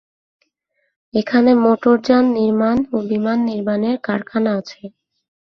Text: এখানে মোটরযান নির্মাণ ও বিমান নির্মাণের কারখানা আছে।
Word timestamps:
এখানে 1.13 1.51
মোটরযান 1.63 2.23
নির্মাণ 2.37 2.77
ও 2.91 3.07
বিমান 3.09 3.37
নির্মাণের 3.49 3.95
কারখানা 4.07 4.51
আছে। 4.59 4.81